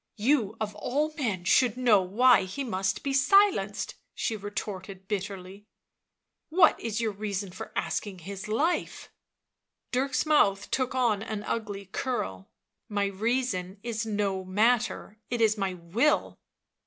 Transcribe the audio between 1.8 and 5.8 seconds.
why he must be silenced, 77 she retorted bitterly."